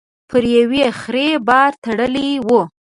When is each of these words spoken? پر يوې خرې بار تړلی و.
پر 0.29 0.43
يوې 0.57 0.83
خرې 0.99 1.29
بار 1.47 1.71
تړلی 1.83 2.31
و. 2.47 2.49